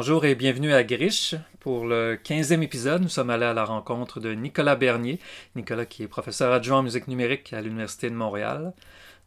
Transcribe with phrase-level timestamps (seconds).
[0.00, 3.02] Bonjour et bienvenue à Griche pour le 15e épisode.
[3.02, 5.18] Nous sommes allés à la rencontre de Nicolas Bernier.
[5.56, 8.72] Nicolas qui est professeur adjoint en musique numérique à l'Université de Montréal.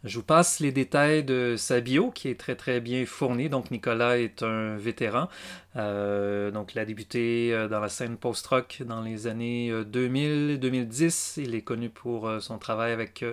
[0.04, 3.48] Je vous passe les détails de sa bio qui est très très bien fournie.
[3.48, 5.30] Donc Nicolas est un vétéran.
[5.78, 11.40] Euh, donc il a débuté euh, dans la scène post-rock dans les années 2000-2010.
[11.40, 13.24] Euh, il est connu pour son travail avec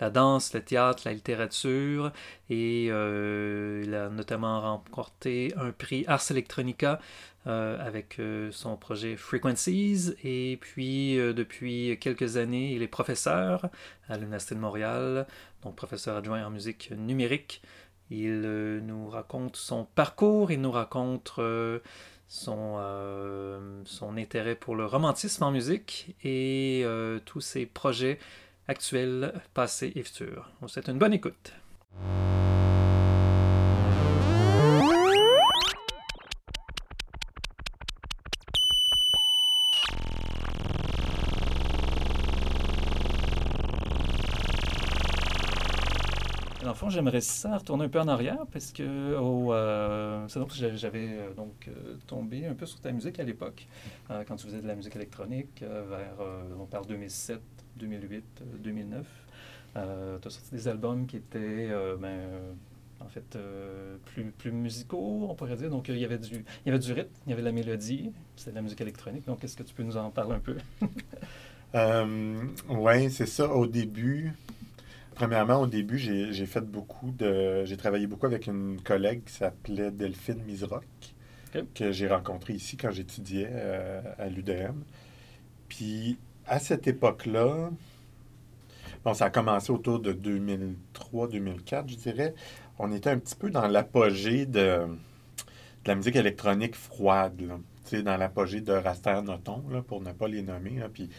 [0.00, 2.12] la danse, le théâtre, la littérature
[2.50, 7.00] et il a notamment remporté un prix Ars Electronica
[7.46, 8.20] avec
[8.50, 10.14] son projet Frequencies.
[10.22, 13.70] Et puis, depuis quelques années, il est professeur
[14.08, 15.26] à l'Université de Montréal,
[15.62, 17.62] donc professeur adjoint en musique numérique.
[18.10, 18.40] Il
[18.86, 21.38] nous raconte son parcours, il nous raconte
[22.26, 26.86] son, son intérêt pour le romantisme en musique et
[27.26, 28.18] tous ses projets
[28.66, 30.50] actuels, passés et futurs.
[30.62, 31.52] On souhaite une bonne écoute.
[46.98, 51.68] J'aimerais ça retourner un peu en arrière parce que euh, c'est donc j'avais euh, donc
[51.68, 53.68] euh, tombé un peu sur ta musique à l'époque
[54.26, 56.16] quand tu faisais de la musique électronique vers
[56.58, 57.40] on parle 2007,
[57.76, 58.24] 2008,
[58.64, 59.06] 2009.
[59.74, 61.68] tu as sorti des albums qui étaient
[62.00, 62.18] ben,
[62.98, 63.38] en fait
[64.06, 65.70] plus, plus musicaux, on pourrait dire.
[65.70, 67.52] Donc il y avait du il y avait du rythme, il y avait de la
[67.52, 69.24] mélodie, c'était de la musique électronique.
[69.26, 70.56] Donc est-ce que tu peux nous en parler un peu?
[72.70, 73.52] Oui, c'est ça.
[73.52, 74.32] Au début,
[75.18, 77.64] Premièrement, au début, j'ai fait beaucoup de.
[77.64, 80.84] J'ai travaillé beaucoup avec une collègue qui s'appelait Delphine Misrock,
[81.74, 84.84] que j'ai rencontrée ici quand j'étudiais euh, à l'UDM.
[85.68, 87.70] Puis, à cette époque-là,
[89.04, 92.32] bon, ça a commencé autour de 2003-2004, je dirais.
[92.78, 94.86] On était un petit peu dans l'apogée de,
[95.84, 97.42] la musique électronique froide,
[97.94, 100.80] dans l'apogée de Raster Noton, là, pour ne pas les nommer.
[100.92, 101.10] puis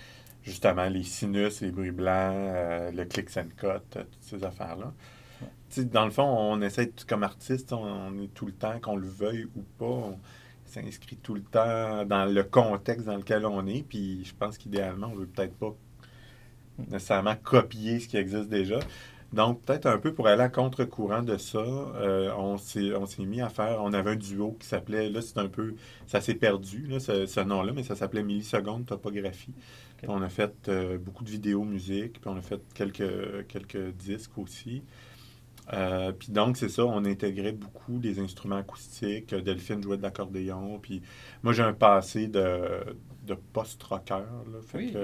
[0.44, 4.94] justement les sinus, les bruits blancs, euh, le click and cut, euh, toutes ces affaires-là.
[5.92, 9.48] Dans le fond, on essaie, comme artiste, on, est tout le temps, qu'on le veuille
[9.56, 10.20] ou pas, on
[10.66, 13.84] s'inscrit tout le temps dans le contexte dans lequel on est.
[13.84, 15.76] Puis je pense qu'idéalement, on ne veut peut-être pas
[16.88, 18.80] nécessairement copier ce qui existe déjà.
[19.34, 23.50] Donc, peut-être un peu pour aller à contre-courant de ça, euh, on s'est mis à
[23.50, 25.76] faire, on avait un duo qui s'appelait, là c'est un peu,
[26.08, 29.54] ça s'est perdu, là, ce, nom-là, mais ça s'appelait Milliseconde Topographie.
[30.08, 34.38] On a fait euh, beaucoup de vidéos musique, puis on a fait quelques, quelques disques
[34.38, 34.84] aussi.
[35.74, 39.36] Euh, puis donc, c'est ça, on intégrait beaucoup des instruments acoustiques.
[39.36, 40.80] Delphine jouait de l'accordéon.
[40.80, 41.04] Puis
[41.44, 42.62] moi, j'ai un passé de,
[43.28, 44.24] de post-rocker.
[44.74, 44.96] oui.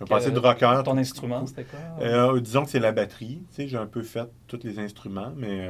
[0.00, 0.82] Un passé de rocker.
[0.84, 1.80] Ton instrument, c'était quoi?
[2.00, 3.42] Euh, disons que c'est la batterie.
[3.56, 5.68] j'ai un peu fait tous les instruments, mais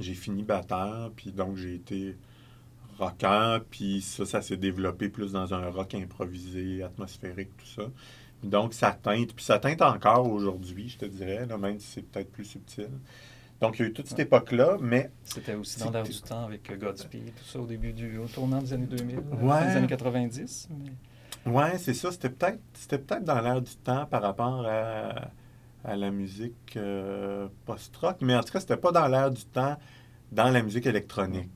[0.00, 1.10] j'ai fini batteur.
[1.16, 2.16] Puis donc, j'ai été
[2.98, 7.88] rocker, puis ça, ça s'est développé plus dans un rock improvisé, atmosphérique, tout ça.
[8.42, 12.02] Donc, ça teinte, puis ça teinte encore aujourd'hui, je te dirais, là, même si c'est
[12.02, 12.90] peut-être plus subtil.
[13.60, 15.10] Donc, il y a eu toute cette époque-là, mais...
[15.22, 18.18] C'était aussi dans l'air du temps avec euh, Godspeed, tout ça, au début du...
[18.18, 20.68] au tournant des années 2000, des années 90.
[20.70, 20.92] Mais...
[21.46, 22.10] Ouais, c'est ça.
[22.10, 22.60] C'était peut-être
[23.06, 25.30] peut dans l'air du temps par rapport à,
[25.84, 29.76] à la musique euh, post-rock, mais en tout cas, c'était pas dans l'air du temps
[30.32, 31.50] dans la musique électronique.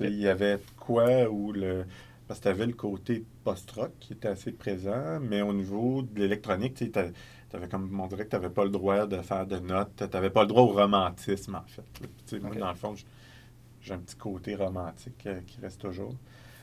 [0.00, 1.84] Il y avait quoi où le.
[2.26, 6.20] Parce que tu avais le côté post-rock qui était assez présent, mais au niveau de
[6.20, 6.90] l'électronique, tu
[7.54, 10.04] avais comme on dirait que tu n'avais pas le droit de faire de notes, tu
[10.04, 11.84] n'avais pas le droit au romantisme en fait.
[12.42, 12.94] Moi, dans le fond,
[13.80, 16.16] j'ai un petit côté romantique euh, qui reste toujours.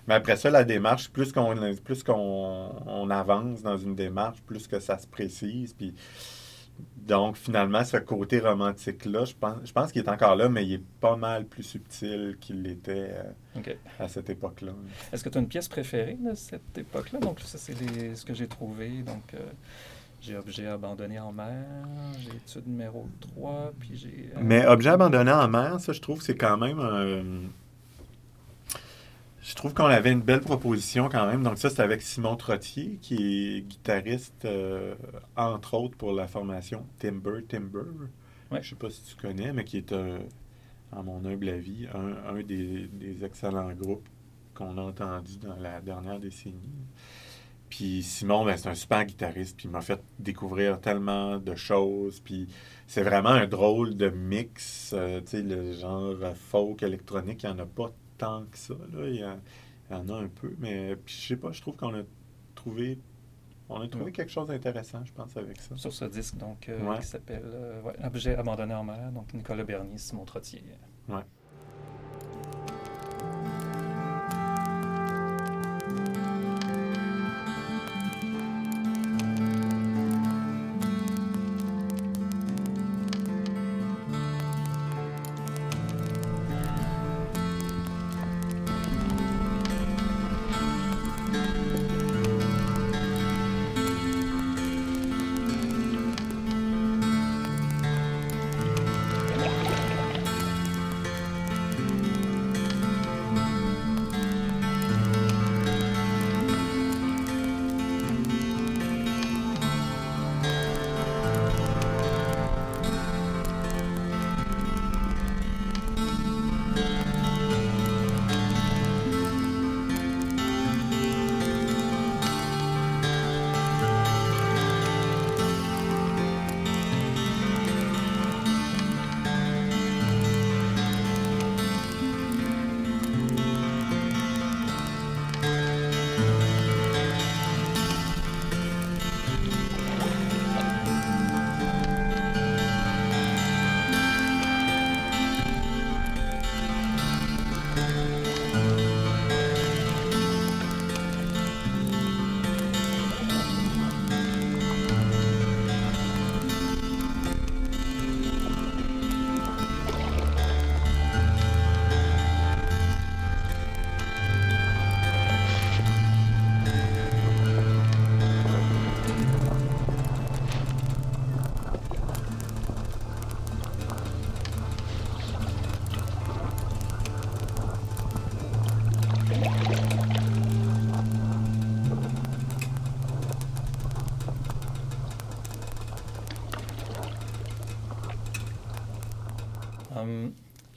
[0.08, 4.68] Mais après ça, la démarche, plus qu'on plus qu'on on avance dans une démarche, plus
[4.68, 5.94] que ça se précise, puis
[6.98, 10.74] donc, finalement, ce côté romantique-là, je pense, je pense qu'il est encore là, mais il
[10.74, 13.12] est pas mal plus subtil qu'il l'était
[13.58, 14.74] euh, à cette époque-là.
[15.12, 17.20] Est-ce que tu as une pièce préférée de cette époque-là?
[17.20, 17.76] Donc, ça, c'est
[18.16, 19.02] ce que j'ai trouvé.
[19.02, 19.40] Donc, euh,
[20.22, 21.66] j'ai Objet abandonné en mer,
[22.20, 24.32] j'ai étude numéro 3, puis j'ai...
[24.36, 27.50] Euh, mais Objet abandonné en mer, ça, je trouve que c'est quand même un
[29.42, 31.44] je trouve qu'on avait une belle proposition quand même.
[31.44, 34.96] Donc ça, c'est avec Simon Trottier, qui est guitariste, euh,
[35.36, 37.80] entre autres, pour la formation Timber Timber.
[38.52, 38.62] Ouais.
[38.62, 40.20] Je sais pas si tu connais, mais qui est, euh,
[40.92, 42.90] à mon humble avis, un, des,
[43.24, 44.08] excellents groupes
[44.54, 46.86] qu'on a entendu dans la dernière décennie.
[47.70, 52.20] Puis Simon, ben, c'est un super guitariste, puis il m'a fait découvrir tellement de choses.
[52.20, 52.48] Puis
[52.86, 57.56] c'est vraiment un drôle de mix, euh, tu sais, le genre folk électronique, il n'y
[57.56, 57.92] en a pas
[58.22, 58.74] tant que ça.
[58.94, 59.08] Là.
[59.08, 62.04] Il, y, en a un peu, mais puis, je sais pas, je trouve qu'on a
[62.56, 63.00] trouvé
[63.74, 65.78] on a trouvé quelque chose d'intéressant, je pense, avec ça.
[65.78, 69.98] Sur ce disque, donc, euh, qui s'appelle euh, Objet abandonné en mer, donc Nicolas Bernier,
[69.98, 70.62] Simon Trottier.
[71.08, 71.22] Ouais.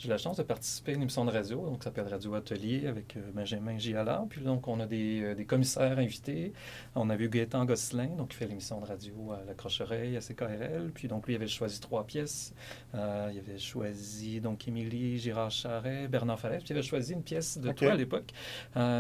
[0.05, 2.87] J'ai la chance de participer à une émission de radio, donc ça s'appelle Radio Atelier
[2.87, 4.27] avec Benjamin Gialard.
[4.29, 6.53] Puis donc, on a des, des, commissaires invités.
[6.95, 10.21] On a vu Gaëtan Gosselin, donc qui fait l'émission de radio à La Croche-Oreille, à
[10.21, 10.91] CKRL.
[10.93, 12.53] Puis donc, lui, il avait choisi trois pièces.
[12.93, 16.59] il avait choisi donc Émilie Girard Charret, Bernard Fallet.
[16.59, 18.31] Puis il avait choisi une pièce de toi à l'époque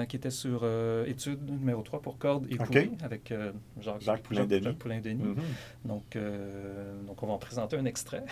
[0.08, 0.66] qui était sur
[1.06, 2.92] étude numéro 3 pour cordes et okay.
[3.02, 3.34] avec
[3.78, 4.72] Jacques, Jacques Poulain-Denis.
[4.78, 5.36] Poulain -Denis.
[5.84, 6.16] Donc,
[7.06, 8.24] donc, on va en présenter un extrait.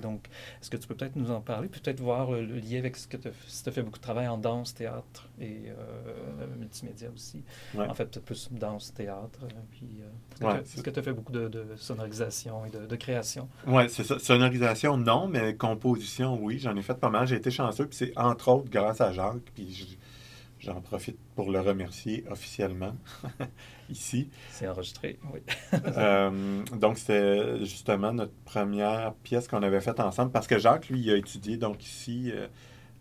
[0.00, 0.28] Donc,
[0.60, 3.16] est-ce que tu peux peut-être nous en parler, peut-être voir le, lien avec ce que
[3.16, 7.42] tu as, fait beaucoup de travail en danse, théâtre et euh, multimédia aussi?
[7.76, 9.40] En fait, peut-être plus danse, théâtre.
[9.44, 10.00] Euh, puis,
[10.42, 13.48] euh, est-ce que tu as fait beaucoup de, sonorisation et de, création?
[13.66, 14.18] Oui, c'est ça.
[14.18, 16.58] Sonorisation, non, mais composition, oui.
[16.58, 17.26] J'en ai fait pas mal.
[17.26, 17.86] J'ai été chanceux.
[17.86, 19.50] Puis c'est entre autres grâce à Jacques.
[19.54, 19.98] Puis
[20.62, 22.94] J'en profite pour le remercier officiellement
[23.92, 24.28] ici.
[24.50, 25.40] C'est enregistré, oui.
[25.96, 31.00] Euh, donc, c'était justement notre première pièce qu'on avait faite ensemble parce que Jacques, lui,
[31.00, 32.48] il a étudié donc ici euh,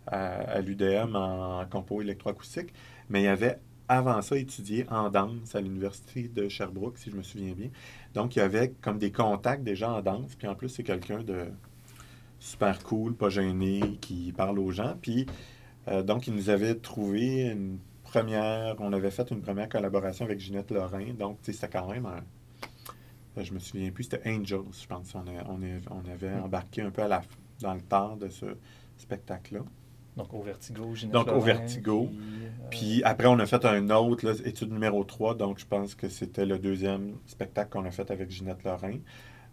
[0.07, 2.73] à, l'UDM en compo électroacoustique,
[3.09, 7.23] mais il avait avant ça étudié en danse à l'Université de Sherbrooke, si je me
[7.23, 7.69] souviens bien.
[8.13, 11.47] Donc, il avait comme des contacts déjà en danse, puis en plus, c'est quelqu'un de
[12.39, 14.95] super cool, pas gêné, qui parle aux gens.
[15.01, 15.25] Puis,
[15.87, 17.79] euh, donc, il nous avait trouvé une
[18.11, 21.13] première, on avait fait une première collaboration avec Ginette Lorrain.
[21.17, 22.23] Donc, c'était quand même un,
[23.37, 25.15] euh, je me souviens plus, c'était Angels, je pense.
[25.15, 26.43] On, on, avait mm.
[26.43, 27.21] embarqué un peu à la,
[27.61, 28.45] dans le temps de ce
[28.97, 29.61] spectacle-là.
[30.17, 32.09] Donc, au Vertigo, Ginette Donc, au Vertigo.
[32.69, 35.35] Puis, euh, après, on a fait un autre, étude numéro 3.
[35.35, 38.97] Donc, je pense que c'était le deuxième spectacle qu'on a fait avec Ginette Lorrain.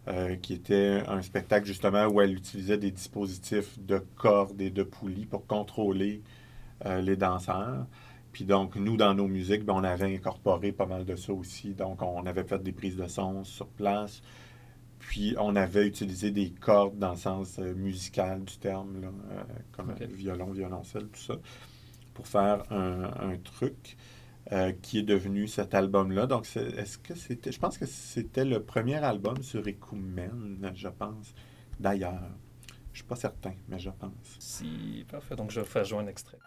[0.06, 4.82] Euh, qui était un spectacle justement où elle utilisait des dispositifs de cordes et de
[4.82, 6.22] poulies pour contrôler
[6.86, 7.84] euh, les danseurs.
[8.38, 11.74] Puis donc, nous, dans nos musiques, ben, on avait incorporé pas mal de ça aussi.
[11.74, 14.22] Donc, on avait fait des prises de son sur place.
[15.00, 19.08] Puis, on avait utilisé des cordes dans le sens euh, musical du terme, là,
[19.72, 21.34] comme violon, violoncelle, tout ça,
[22.14, 23.96] pour faire un truc.
[24.52, 26.26] Euh, qui est devenu cet album-là.
[26.26, 27.50] Donc, est-ce que c'était.
[27.50, 31.34] Je pense que c'était le premier album sur Ecumen, je pense.
[31.80, 32.30] D'ailleurs.
[32.92, 34.36] Je ne suis pas certain, mais je pense.
[34.38, 35.36] Si, parfait.
[35.36, 36.38] Donc, je vais faire jouer un extrait.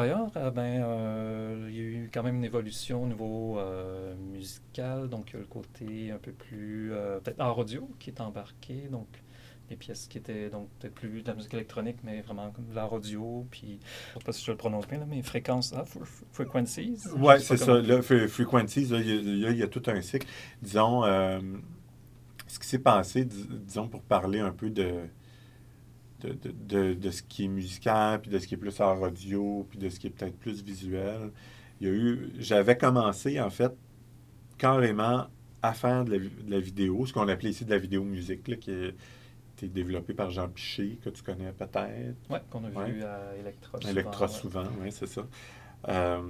[0.00, 4.14] Ailleurs, euh, ben, euh, il y a eu quand même une évolution au niveau euh,
[4.16, 6.92] musical, donc il y a le côté un peu plus
[7.22, 9.08] peut-être art audio qui est embarqué, donc
[9.68, 12.92] des pièces qui étaient donc peut-être plus de la musique électronique, mais vraiment de l'art
[12.92, 13.78] audio, puis
[14.10, 15.84] je ne sais pas si je le prononce bien, là, mais fréquences, ah,
[16.32, 16.96] frequencies.
[17.16, 17.80] Oui, c'est ça.
[17.80, 20.26] Là, frequencies, il y, y, a tout un cycle.
[20.62, 21.02] Disons,
[22.46, 25.08] ce qui s'est passé, disons, pour parler un peu de
[26.28, 29.78] de, de, ce qui est musical, puis de ce qui est plus en audio, puis
[29.78, 31.30] de ce qui est peut-être plus visuel.
[31.80, 33.72] Il y a eu, j'avais commencé en fait
[34.58, 35.26] carrément
[35.62, 38.88] à faire de la, vidéo, ce qu'on appelait ici de la vidéo musique, qui a
[39.56, 42.16] été développée par Jean Piché, que tu connais peut-être.
[42.30, 43.90] Oui, qu'on a vu à Electra souvent.
[43.90, 45.26] Electra souvent, oui, c'est ça.
[45.88, 46.20] Euh,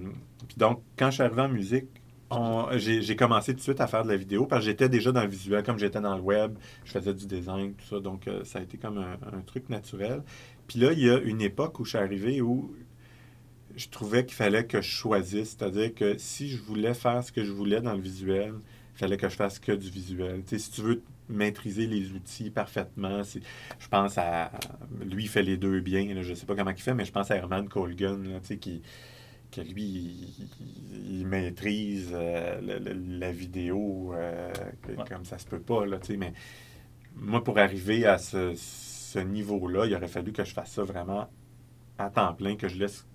[0.47, 2.00] puis donc, quand je suis arrivé en musique,
[2.77, 5.23] J'ai commencé tout de suite à faire de la vidéo parce que j'étais déjà dans
[5.23, 8.01] le visuel, comme j'étais dans le web, je faisais du design, tout ça.
[8.01, 10.23] Donc, euh, ça a été comme un, truc naturel.
[10.69, 12.73] Puis là, il y a une époque où je suis arrivé où
[13.77, 15.57] je trouvais qu'il fallait que je choisisse.
[15.59, 18.55] C'est-à-dire que si je voulais faire ce que je voulais dans le visuel,
[18.95, 20.43] il fallait que je fasse que du visuel.
[20.45, 24.53] Tu sais, si tu veux maîtriser les outils parfaitement, je pense à.
[25.05, 26.07] Lui, il fait les deux bien.
[26.23, 28.83] je ne sais pas comment il fait, mais je pense à Herman Colgan, sais, qui
[29.51, 30.47] que lui,
[31.09, 32.61] il, maîtrise euh,
[33.19, 34.53] la, vidéo euh,
[35.09, 36.33] comme ça se peut pas, là, mais
[37.17, 41.29] moi, pour arriver à ce, niveau-là, il aurait fallu que je fasse ça vraiment
[41.99, 43.07] à temps plein, que je laisse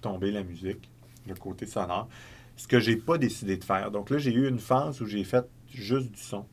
[0.00, 0.90] tomber la musique,
[1.26, 2.08] le côté sonore,
[2.56, 3.90] ce que j'ai pas décidé de faire.
[3.90, 6.46] Donc là, j'ai eu une phase où j'ai fait juste du son.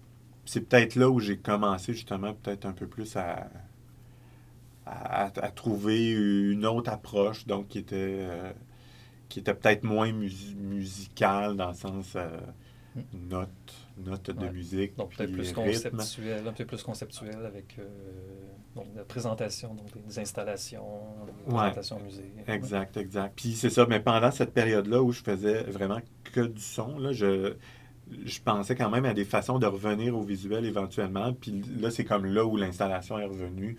[0.45, 3.49] C'est peut-être là où j'ai commencé justement peut-être un peu plus à,
[4.85, 7.95] à, trouver une autre approche, donc qui était...
[7.95, 8.51] Euh,
[9.31, 12.27] qui était peut-être moins musical dans le sens euh,
[12.95, 13.29] hmm.
[13.29, 13.49] note,
[13.97, 14.97] note de musique.
[14.97, 17.87] Donc peut-être plus conceptuel, un peu plus conceptuel avec euh,
[18.75, 20.99] donc, la présentation, donc des, installations,
[21.47, 22.29] des présentations au musée.
[22.45, 23.33] Exact, exact.
[23.37, 26.01] Puis c'est ça, mais pendant cette période-là où je faisais vraiment
[26.33, 27.53] que du son, là, je,
[28.25, 31.31] je pensais quand même à des façons de revenir au visuel éventuellement.
[31.31, 33.77] Puis là, c'est comme là où l'installation est revenue,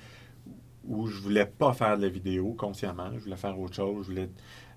[0.85, 4.13] où je voulais pas faire de la vidéo consciemment, je voulais faire autre chose, je
[4.13, 4.31] voulais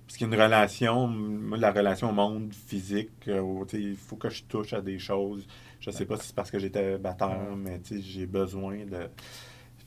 [0.06, 1.12] parce qu'il y a une relation,
[1.56, 5.46] la relation au monde physique, euh, il faut que je touche à des choses.
[5.80, 9.08] Je ne sais pas si c'est parce que j'étais batteur, mais j'ai besoin de.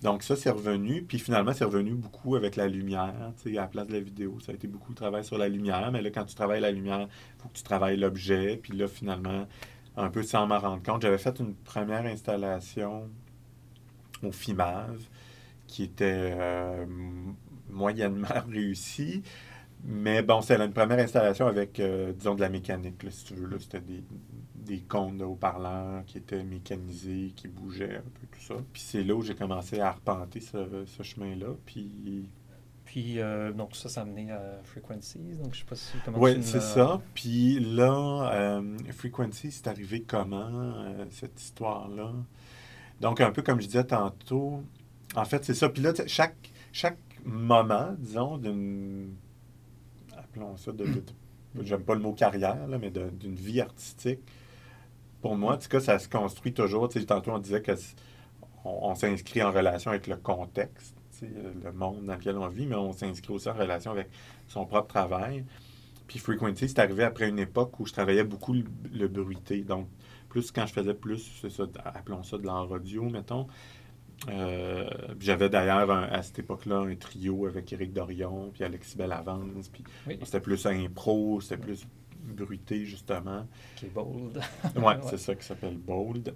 [0.02, 1.04] Donc, ça, c'est revenu.
[1.04, 4.40] Puis finalement, c'est revenu beaucoup avec la lumière, à la place de la vidéo.
[4.40, 5.90] Ça a été beaucoup de travail sur la lumière.
[5.92, 8.60] Mais là, quand tu travailles la lumière, il faut que tu travailles l'objet.
[8.62, 9.48] Puis là, finalement,
[9.98, 13.10] un peu sans m'en rendre compte, j'avais fait une première installation
[14.24, 15.00] au FIMAV
[15.68, 16.86] qui était euh,
[17.70, 19.24] moyennement réussie.
[19.84, 23.60] Mais bon, c'est une première installation avec, euh, disons, de la mécanique, si tu veux.
[23.60, 24.04] C'était des,
[24.56, 28.56] des cônes de haut-parleurs qui étaient mécanisés, qui bougeaient un peu, tout ça.
[28.74, 31.48] Puis c'est là où j'ai commencé à arpenter ce, chemin-là.
[31.66, 32.30] Puis.
[32.86, 35.38] Puis, euh, donc, ça, ça a amené à Frequencies.
[35.40, 35.96] Donc, je sais pas si.
[36.16, 37.00] Oui, c'est ça.
[37.14, 40.74] Puis là, euh, Frequencies, c'est arrivé comment,
[41.12, 42.12] cette histoire-là?
[43.00, 44.64] Donc, un peu comme je disais tantôt,
[45.16, 45.70] en fait, c'est ça.
[45.70, 49.14] Puis là, chaque, chaque moment, disons, d'une
[50.30, 50.86] appelons ça, de,
[51.62, 54.20] j'aime pas le mot carrière, là, mais d'une vie artistique,
[55.22, 56.90] pour moi, en tout cas, ça se construit toujours.
[56.90, 57.74] tantôt, on disait que
[58.64, 62.94] on, s'inscrit en relation avec le contexte, le monde dans lequel on vit, mais on
[62.94, 64.10] s'inscrit aussi en relation avec
[64.48, 65.44] son propre travail.
[66.08, 69.62] Puis Frequency, c'est arrivé après une époque où je travaillais beaucoup le, bruité.
[69.62, 69.88] Donc,
[70.30, 73.48] plus quand je faisais plus, ça, appelons ça de l'art audio, mettons,
[74.28, 79.84] euh, j'avais d'ailleurs à cette époque-là un trio avec Éric Dorion, puis Alexis Bellavance, puis
[80.24, 81.88] c'était plus impro, c'était plus
[82.22, 83.48] bruité, justement.
[83.76, 84.42] Qui est bold.
[84.76, 86.34] oui, c'est ça qui s'appelle bold.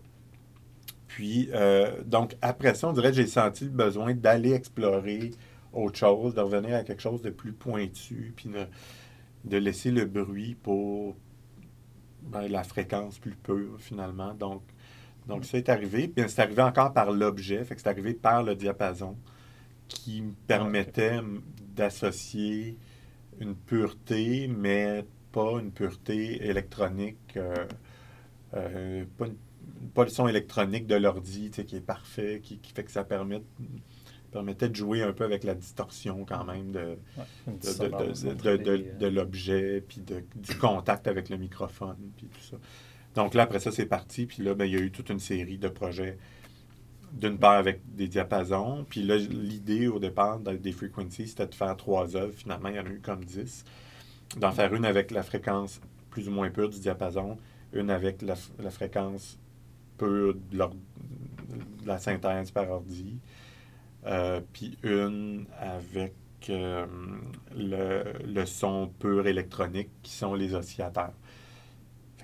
[1.07, 5.31] Puis, euh, donc, après ça, on dirait que j'ai senti le besoin d'aller explorer
[5.71, 8.49] autre chose, de revenir à quelque chose de plus pointu, puis
[9.45, 11.15] de, laisser le bruit pour
[12.23, 14.33] ben, la fréquence plus pure, finalement.
[14.33, 14.63] Donc,
[15.27, 16.07] donc, ça est arrivé.
[16.07, 17.63] Puis, c'est arrivé encore par l'objet.
[17.63, 19.15] Fait que c'est arrivé par le diapason
[19.87, 21.19] qui me permettait
[21.75, 22.77] d'associer
[23.39, 27.55] une pureté, mais pas une pureté électronique, euh,
[28.53, 29.05] euh,
[29.93, 33.41] pas, le son électronique de l'ordi qui est parfait, qui, fait que ça permet,
[34.31, 36.97] permettait de jouer un peu avec la distorsion quand même de,
[37.47, 42.57] de, l'objet, puis du contact avec le microphone, puis tout ça.
[43.15, 44.25] Donc là, après ça, c'est parti.
[44.25, 46.17] Puis là, ben, il y a eu toute une série de projets.
[47.11, 48.85] D'une part avec des diapasons.
[48.89, 52.33] Puis là, l'idée au départ des frequencies, c'était de faire trois œuvres.
[52.33, 53.63] Finalement, il y en a eu comme dix.
[54.37, 55.79] D'en faire une avec la fréquence
[56.09, 57.37] plus ou moins pure du diapason,
[57.71, 58.35] une avec la,
[58.71, 59.39] fréquence
[59.97, 60.59] pure de,
[61.85, 63.17] la synthèse par ordi,
[64.05, 66.13] euh, puis une avec
[66.49, 66.85] euh,
[67.55, 71.13] le, le, son pur électronique qui sont les oscillateurs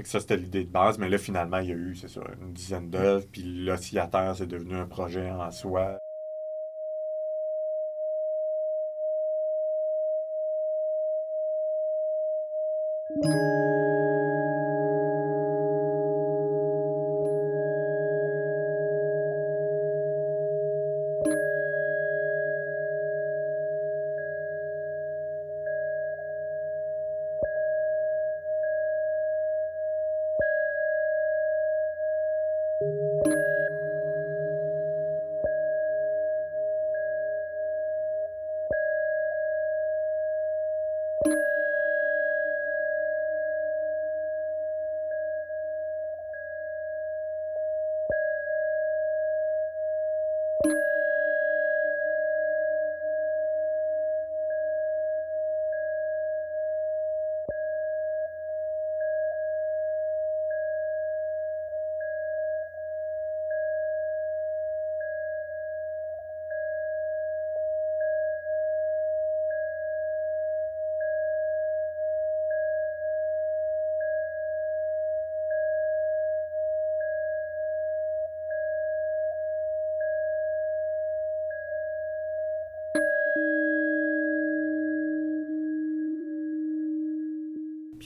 [0.08, 0.98] ça, c'était l'idée de base.
[0.98, 3.26] Mais là, finalement, il y a eu, c'est ça, une dizaine d'œuvres.
[3.32, 6.00] Puis l'oscillateur, c'est devenu un projet en soi.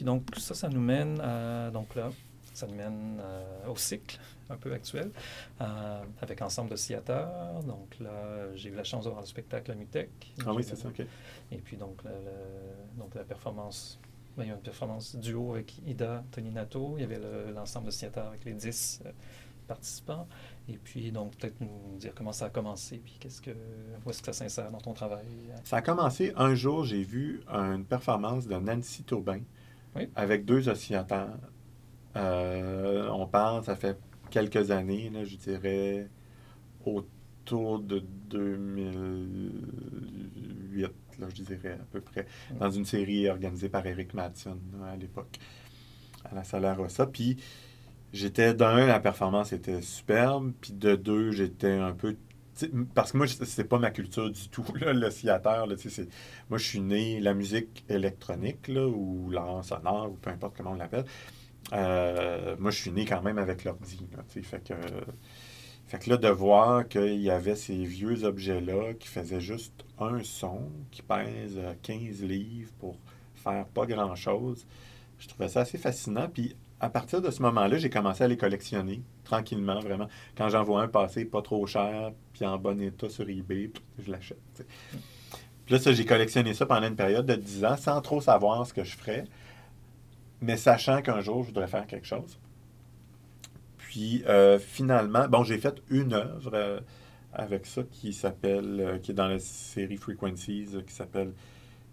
[0.04, 1.72] Puis donc, ça, ça nous mène à.
[1.72, 2.10] Donc là,
[2.54, 3.22] ça nous mène
[3.70, 5.10] au cycle un peu actuel,
[6.22, 7.64] avec ensemble de sciateurs.
[7.64, 10.10] Donc là, j'ai eu la chance de voir le spectacle à Mutec.
[10.46, 11.02] Ah oui, c'est ça, OK.
[11.52, 12.02] Et puis donc,
[12.98, 13.98] donc la performance
[14.36, 16.96] ben, il y a une performance duo avec Ida Toninato.
[16.98, 17.22] Il y avait
[17.54, 19.04] l'ensemble de sciateurs avec les 10
[19.68, 20.28] participants.
[20.68, 23.52] Et puis, donc, peut-être nous dire comment ça a commencé, puis qu'est-ce que,
[24.06, 25.26] où est-ce que ça s'insère dans ton travail?
[25.64, 29.42] Ça a commencé un jour, j'ai vu une performance de Nancy Taubin
[30.16, 31.38] avec deux oscillateurs.
[32.16, 33.98] Euh, on parle, ça fait
[34.30, 36.10] quelques années, là, je dirais
[36.86, 42.26] autour de 2008, là, je dirais à peu près,
[42.60, 45.40] dans une série organisée par Eric Madsen à l'époque,
[46.26, 47.08] à la Salaire Rossa.
[47.08, 47.38] Puis,
[48.12, 52.16] j'étais d'un, la performance était superbe, puis de deux, j'étais un peu.
[52.94, 55.68] Parce que moi, c'est pas ma culture du tout, là, l'oscillateur.
[55.68, 60.72] moi, je suis né la musique électronique, là, ou l'art sonore, ou peu importe comment
[60.72, 61.06] on l'appelle.
[61.72, 64.00] Euh, moi, je suis né quand même avec l'ordi.
[64.44, 64.74] Fait que,
[65.88, 70.24] fait que là, de voir qu'il y avait ces vieux objets-là qui faisaient juste un
[70.24, 72.98] son, qui pèsent 15 livres pour
[73.36, 74.66] faire pas grand-chose,
[75.20, 76.30] je trouvais ça assez fascinant.
[76.30, 80.10] Puis à partir de ce moment-là, j'ai commencé à les collectionner tranquillement, vraiment.
[80.36, 84.12] Quand j'en vois un passer pas trop cher, puis en bon état sur eBay, je
[84.12, 84.66] l'achète.
[85.66, 88.74] Puis là, j'ai collectionné ça pendant une période de 10 ans sans trop savoir ce
[88.74, 89.24] que je ferais,
[90.42, 92.38] mais sachant qu'un jour, je voudrais faire quelque chose.
[93.78, 96.82] Puis euh, finalement, bon, j'ai fait une œuvre euh,
[97.32, 101.32] avec ça qui s'appelle, euh, qui est dans la série Frequencies, qui s'appelle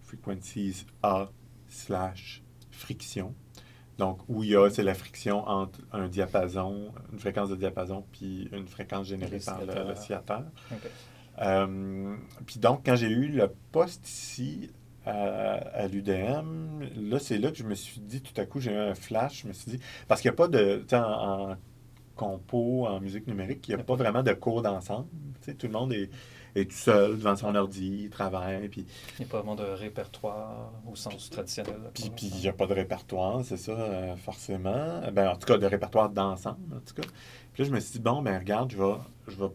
[0.02, 1.30] Frequencies A
[1.68, 3.36] slash friction.
[4.00, 8.02] Donc, où il y a, c'est la friction entre un diapason, une fréquence de diapason,
[8.12, 10.44] puis une fréquence générée par l'oscillateur.
[11.42, 14.70] Euh, puis donc, quand j'ai eu le poste ici
[15.04, 18.78] à, l'UDM, là, c'est là que je me suis dit, tout à coup, j'ai eu
[18.78, 21.56] un flash, je me suis dit, parce qu'il n'y a pas de, en, en
[22.16, 25.08] compo, en musique numérique, il n'y a pas vraiment de cours d'ensemble.
[25.58, 26.08] Tout le monde est
[26.54, 28.68] est tout seul devant son ordi, il travaille.
[28.68, 28.86] Puis...
[29.18, 31.80] Il n'y a pas vraiment de répertoire au sens traditionnel.
[31.94, 35.00] Puis il n'y a pas de répertoire, c'est ça, euh, forcément.
[35.12, 37.08] Ben, en tout cas, de répertoire d'ensemble, en tout cas.
[37.52, 38.94] Puis là, je me suis dit, bon, ben regarde, je vais,
[39.28, 39.50] je vais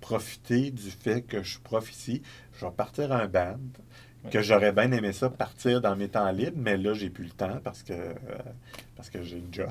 [0.00, 2.22] profiter du fait que je suis prof ici.
[2.54, 3.58] Je vais partir un band.
[4.30, 7.30] Que j'aurais bien aimé ça partir dans mes temps libres, mais là, j'ai plus le
[7.30, 8.14] temps parce que, euh,
[8.96, 9.68] parce que j'ai une job.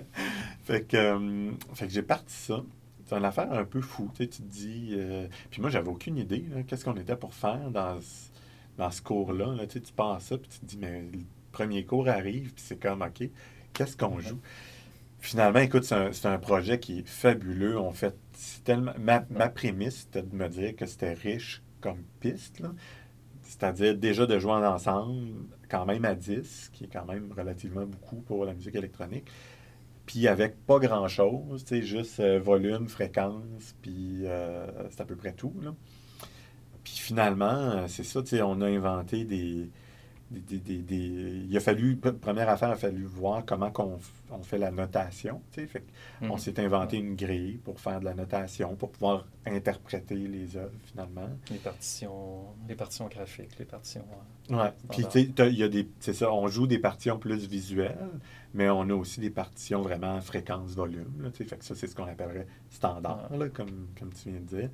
[0.64, 2.62] fait que, euh, fait que j'ai parti ça
[3.12, 4.10] c'est une affaire un peu fou.
[4.14, 4.90] Tu, te dis.
[4.92, 6.44] Euh, puis moi, j'avais aucune idée.
[6.66, 8.30] Qu'est-ce qu'on était pour faire dans ce,
[8.78, 9.54] dans ce cours-là.
[9.66, 11.20] Tu, sais, tu penses ça, puis tu te dis, mais le
[11.52, 13.28] premier cours arrive, puis c'est comme, OK,
[13.74, 14.40] qu'est-ce qu'on joue?
[15.18, 17.78] Finalement, écoute, c'est un, projet qui est fabuleux.
[17.78, 18.16] On fait
[18.64, 18.92] tellement.
[18.98, 19.20] Ma,
[19.50, 22.62] prémisse, c'était de me dire que c'était riche comme piste.
[23.42, 25.34] C'est-à-dire déjà de jouer ensemble,
[25.68, 29.28] quand même à 10, qui est quand même relativement beaucoup pour la musique électronique.
[30.12, 35.54] Puis avec pas grand-chose, juste euh, volume, fréquence, puis euh, c'est à peu près tout.
[36.84, 39.70] Puis finalement, euh, c'est ça, on a inventé des,
[40.30, 45.40] Il a fallu, première affaire, il a fallu voir comment on, fait la notation.
[45.50, 45.82] Fait
[46.20, 46.38] On mhm.
[46.38, 51.30] s'est inventé une grille pour faire de la notation, pour pouvoir interpréter les œuvres finalement.
[51.50, 54.04] Les partitions, les partitions graphiques, les partitions.
[54.50, 55.88] Oui, puis il y a des.
[56.00, 57.96] C'est ça, on joue des partitions plus visuelles
[58.54, 61.30] mais on a aussi des partitions vraiment fréquence-volume.
[61.32, 64.70] Fait que ça, c'est ce qu'on appellerait standard, comme, comme tu viens de dire.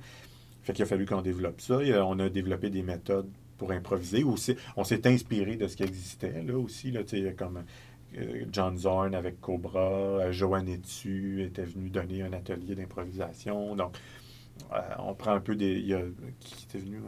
[0.63, 1.79] Fait qu'il a fallu qu'on développe ça.
[2.05, 4.23] on a développé des méthodes pour improviser.
[4.23, 7.01] Aussi, on s'est inspiré de ce qui existait là aussi, là,
[7.37, 7.63] comme
[8.17, 13.75] euh, John Zorn avec Cobra, euh, Joanne Etu était venu donner un atelier d'improvisation.
[13.75, 13.97] Donc,
[14.73, 15.73] euh, on prend un peu des.
[15.73, 16.01] Il y a,
[16.39, 17.01] qui était venu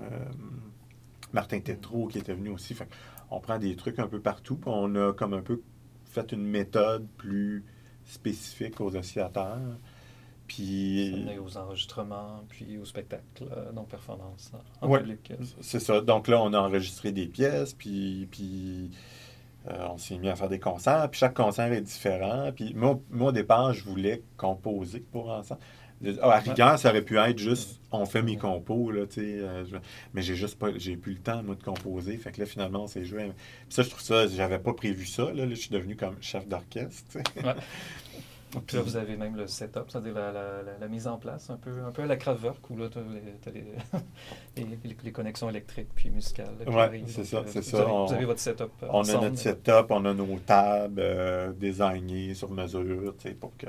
[1.33, 2.75] Martin Tétrault qui était venu aussi.
[2.75, 2.87] Fait
[3.31, 4.59] on prend des trucs un peu partout.
[4.65, 5.61] On a comme un peu
[6.11, 7.63] fait une méthode plus
[8.05, 9.77] spécifique aux oscillateurs.
[10.47, 11.25] Puis.
[11.39, 15.31] aux enregistrements, puis au spectacle, non performance en public.
[15.61, 16.01] C'est ça.
[16.01, 18.91] Donc là, on a enregistré des pièces, puis, puis
[19.69, 21.07] euh, on s'est mis à faire des concerts.
[21.11, 22.51] Puis chaque concert est différent.
[22.55, 25.61] Puis moi, moi au départ, je voulais composer pour ensemble.
[26.21, 29.39] Ah, à rigueur, ça aurait pu être juste on fait mes compos, là, tu sais.
[29.41, 29.63] Euh,
[30.13, 32.17] mais j'ai juste pas j'ai plus le temps, moi, de composer.
[32.17, 33.23] Fait que là, finalement, on s'est joué.
[33.25, 33.33] Puis
[33.69, 35.31] ça, je trouve ça, j'avais pas prévu ça.
[35.33, 37.17] Là, je suis devenu comme chef d'orchestre.
[37.17, 37.53] Ouais.
[38.67, 40.33] Puis là, vous avez même le setup, c'est-à-dire la,
[40.77, 43.51] la, mise en place, un peu, un peu à la Kraftwerk, où là, tu as,
[44.57, 46.55] les, les, connexions électriques puis musicales.
[46.67, 47.85] Oui, c'est ça, c'est ça.
[47.85, 52.51] Vous avez, votre setup On a notre setup, on a nos tables euh, désignées sur
[52.51, 53.67] mesure, tu sais, pour que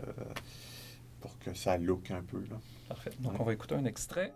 [1.22, 2.44] pour que ça look un peu.
[2.50, 2.56] Là.
[2.88, 3.12] Parfait.
[3.20, 4.35] Donc, on va écouter un extrait.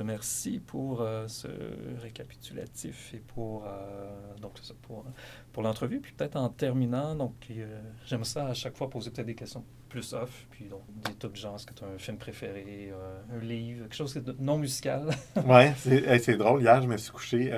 [0.00, 1.48] Écoute, merci pour euh, ce
[2.02, 4.34] récapitulatif et pour, euh,
[4.82, 5.04] pour,
[5.52, 6.00] pour l'entrevue.
[6.00, 9.64] Puis peut-être en terminant, donc euh, j'aime ça à chaque fois poser peut-être des questions
[9.88, 12.92] plus off, puis donc des trucs genre, est-ce que tu as un film préféré,
[13.34, 15.10] un livre, quelque chose de non musical?
[15.46, 16.62] ouais, c'est drôle.
[16.62, 17.50] Hier, je me suis couché,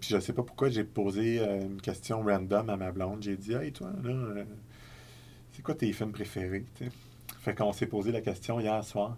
[0.00, 3.22] puis je sais pas pourquoi j'ai posé une question random à ma blonde.
[3.22, 4.44] J'ai dit, hey, toi, là,
[5.52, 6.66] c'est quoi tes films préférés?
[7.40, 9.16] Fait qu'on s'est posé la question hier soir.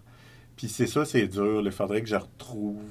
[0.59, 1.61] Puis c'est ça, c'est dur.
[1.63, 2.83] Il faudrait que je retrouve,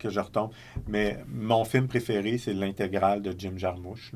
[0.00, 0.50] que je retombe.
[0.88, 4.14] Mais mon film préféré, c'est l'intégrale de Jim Jarmusch.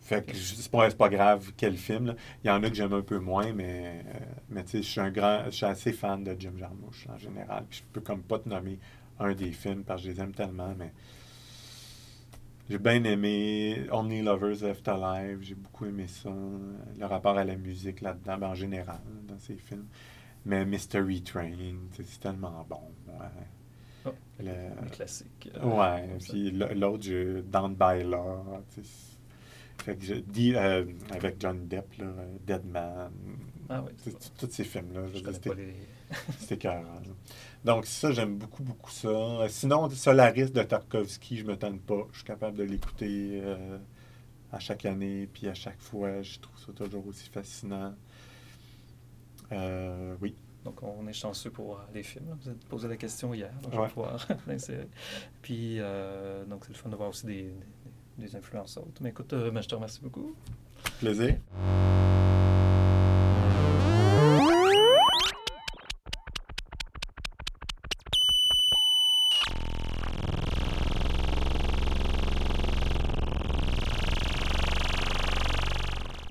[0.00, 2.14] Fait que c'est pas, pas grave quel film.
[2.44, 4.18] Il y en a que j'aime un peu moins, mais, euh,
[4.50, 5.44] mais tu sais, je suis un grand.
[5.46, 7.64] Je suis assez fan de Jim Jarmusch en général.
[7.70, 8.78] Puis je peux comme pas te nommer
[9.18, 10.92] un des films parce que je les aime tellement, mais.
[12.68, 16.30] J'ai bien aimé Only Lovers Left Alive, j'ai beaucoup aimé ça,
[16.98, 19.86] le rapport à la musique là-dedans, ben, en général, dans ces films.
[20.44, 22.80] Mais Mystery Train, c'est tellement bon.
[24.04, 25.50] Oh, le, classique.
[25.56, 28.62] Euh, ouais, puis l'autre, Down by Law.
[29.84, 32.06] Fait que je dis euh, avec Johnny Depp, là,
[32.46, 33.10] Dead Man.
[33.68, 34.14] Ah oui.
[34.38, 35.02] Tous ces films-là.
[36.38, 36.84] C'était carré.
[37.64, 39.46] Donc, ça, j'aime beaucoup, beaucoup ça.
[39.48, 42.06] Sinon, Solaris de Tarkovsky, je me tente pas.
[42.12, 43.78] Je suis capable de l'écouter euh,
[44.52, 46.22] à chaque année, puis à chaque fois.
[46.22, 47.94] Je trouve ça toujours aussi fascinant.
[49.52, 50.34] Euh, oui.
[50.64, 52.36] Donc, on est chanceux pour euh, les films.
[52.40, 53.50] Vous avez posé la question hier.
[53.72, 54.26] je vais pouvoir
[55.42, 57.52] Puis, euh, donc, c'est le fun de voir aussi des,
[58.18, 59.02] des, influences autres.
[59.02, 60.36] Mais écoute, ben, je te remercie beaucoup.
[61.00, 61.36] Plaisir.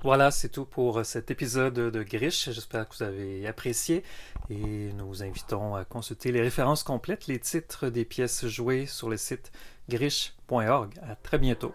[0.04, 2.50] Voilà, c'est tout pour cet épisode de Grish.
[2.50, 4.02] J'espère que vous avez apprécié
[4.50, 9.08] et nous vous invitons à consulter les références complètes, les titres des pièces jouées sur
[9.08, 9.52] le site
[9.88, 10.98] grish.org.
[11.08, 11.72] À très bientôt.